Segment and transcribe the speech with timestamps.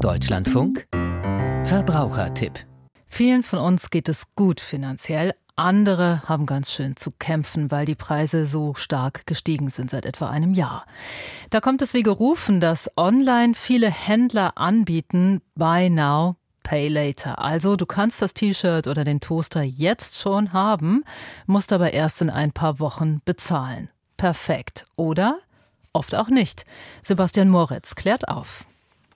[0.00, 0.86] Deutschlandfunk
[1.64, 2.66] Verbrauchertipp.
[3.06, 5.34] Vielen von uns geht es gut finanziell.
[5.56, 10.30] Andere haben ganz schön zu kämpfen, weil die Preise so stark gestiegen sind seit etwa
[10.30, 10.86] einem Jahr.
[11.50, 17.40] Da kommt es wie gerufen, dass online viele Händler anbieten, Buy Now, Pay Later.
[17.40, 21.04] Also du kannst das T-Shirt oder den Toaster jetzt schon haben,
[21.46, 23.88] musst aber erst in ein paar Wochen bezahlen.
[24.16, 24.86] Perfekt.
[24.94, 25.38] Oder?
[25.92, 26.66] Oft auch nicht.
[27.02, 28.64] Sebastian Moritz klärt auf.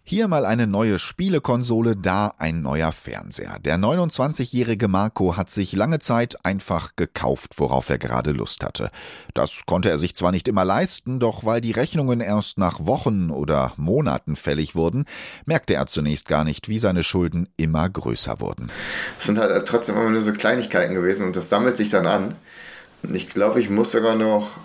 [0.08, 3.58] Hier mal eine neue Spielekonsole, da ein neuer Fernseher.
[3.58, 8.90] Der 29-jährige Marco hat sich lange Zeit einfach gekauft, worauf er gerade Lust hatte.
[9.34, 13.32] Das konnte er sich zwar nicht immer leisten, doch weil die Rechnungen erst nach Wochen
[13.32, 15.06] oder Monaten fällig wurden,
[15.44, 18.70] merkte er zunächst gar nicht, wie seine Schulden immer größer wurden.
[19.18, 22.36] Es sind halt trotzdem immer nur so Kleinigkeiten gewesen und das sammelt sich dann an.
[23.12, 24.56] Ich glaube, ich muss sogar noch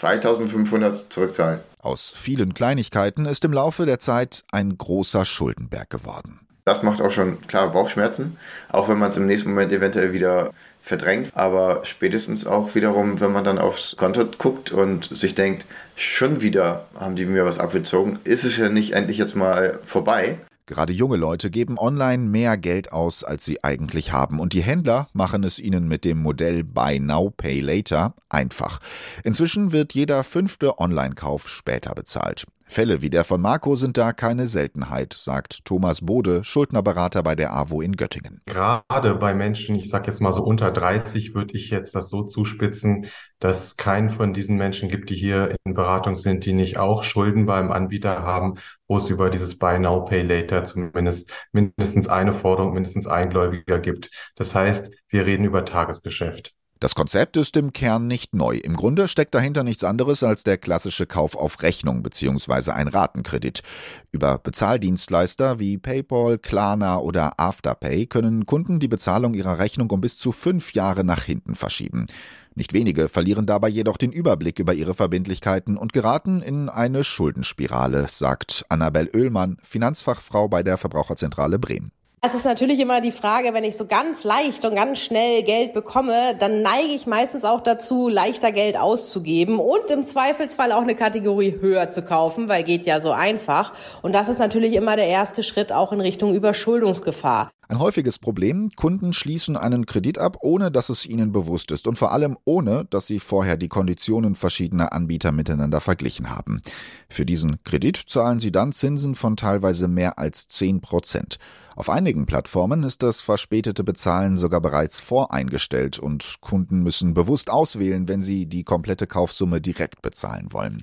[0.00, 1.60] 2500 zurückzahlen.
[1.80, 6.40] Aus vielen Kleinigkeiten ist im Laufe der Zeit ein großer Schuldenberg geworden.
[6.64, 8.36] Das macht auch schon klare Bauchschmerzen,
[8.68, 13.32] auch wenn man es im nächsten Moment eventuell wieder verdrängt, aber spätestens auch wiederum, wenn
[13.32, 15.64] man dann aufs Konto guckt und sich denkt,
[15.96, 20.38] schon wieder haben die mir was abgezogen, ist es ja nicht endlich jetzt mal vorbei.
[20.68, 24.38] Gerade junge Leute geben online mehr Geld aus, als sie eigentlich haben.
[24.38, 28.78] Und die Händler machen es ihnen mit dem Modell Buy Now, Pay Later einfach.
[29.24, 32.46] Inzwischen wird jeder fünfte Online-Kauf später bezahlt.
[32.70, 37.52] Fälle wie der von Marco sind da keine Seltenheit, sagt Thomas Bode, Schuldnerberater bei der
[37.54, 38.42] AWO in Göttingen.
[38.44, 42.22] Gerade bei Menschen, ich sage jetzt mal so unter 30, würde ich jetzt das so
[42.22, 43.06] zuspitzen,
[43.40, 47.04] dass es keinen von diesen Menschen gibt, die hier in Beratung sind, die nicht auch
[47.04, 52.34] Schulden beim Anbieter haben, wo es über dieses Buy Now, Pay Later zumindest mindestens eine
[52.34, 54.10] Forderung, mindestens ein Gläubiger gibt.
[54.36, 56.54] Das heißt, wir reden über Tagesgeschäft.
[56.80, 58.56] Das Konzept ist im Kern nicht neu.
[58.56, 62.70] Im Grunde steckt dahinter nichts anderes als der klassische Kauf auf Rechnung bzw.
[62.70, 63.64] ein Ratenkredit.
[64.12, 70.18] Über Bezahldienstleister wie PayPal, Klarna oder Afterpay können Kunden die Bezahlung ihrer Rechnung um bis
[70.18, 72.06] zu fünf Jahre nach hinten verschieben.
[72.54, 78.06] Nicht wenige verlieren dabei jedoch den Überblick über ihre Verbindlichkeiten und geraten in eine Schuldenspirale,
[78.06, 81.90] sagt Annabel Oehlmann, Finanzfachfrau bei der Verbraucherzentrale Bremen.
[82.20, 85.72] Es ist natürlich immer die Frage, wenn ich so ganz leicht und ganz schnell Geld
[85.72, 90.96] bekomme, dann neige ich meistens auch dazu, leichter Geld auszugeben und im Zweifelsfall auch eine
[90.96, 93.72] Kategorie höher zu kaufen, weil geht ja so einfach.
[94.02, 97.52] Und das ist natürlich immer der erste Schritt auch in Richtung Überschuldungsgefahr.
[97.68, 101.96] Ein häufiges Problem, Kunden schließen einen Kredit ab, ohne dass es ihnen bewusst ist und
[101.96, 106.62] vor allem ohne, dass sie vorher die Konditionen verschiedener Anbieter miteinander verglichen haben.
[107.10, 111.38] Für diesen Kredit zahlen sie dann Zinsen von teilweise mehr als 10 Prozent.
[111.78, 118.08] Auf einigen Plattformen ist das verspätete Bezahlen sogar bereits voreingestellt und Kunden müssen bewusst auswählen,
[118.08, 120.82] wenn sie die komplette Kaufsumme direkt bezahlen wollen.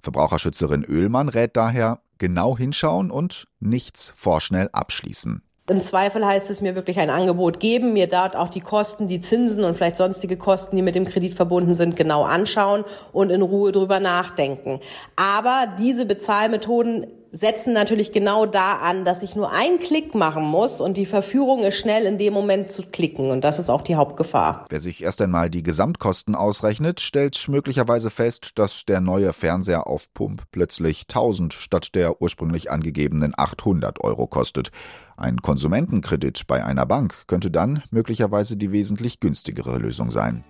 [0.00, 5.42] Verbraucherschützerin Oehlmann rät daher, genau hinschauen und nichts vorschnell abschließen.
[5.68, 9.20] Im Zweifel heißt es mir wirklich ein Angebot geben, mir dort auch die Kosten, die
[9.20, 13.42] Zinsen und vielleicht sonstige Kosten, die mit dem Kredit verbunden sind, genau anschauen und in
[13.42, 14.80] Ruhe drüber nachdenken.
[15.16, 20.80] Aber diese Bezahlmethoden setzen natürlich genau da an, dass ich nur einen Klick machen muss
[20.80, 23.96] und die Verführung ist schnell in dem Moment zu klicken und das ist auch die
[23.96, 24.66] Hauptgefahr.
[24.68, 30.12] Wer sich erst einmal die Gesamtkosten ausrechnet, stellt möglicherweise fest, dass der neue Fernseher auf
[30.12, 34.70] Pump plötzlich 1000 statt der ursprünglich angegebenen 800 Euro kostet.
[35.16, 40.44] Ein Konsumentenkredit bei einer Bank könnte dann möglicherweise die wesentlich günstigere Lösung sein.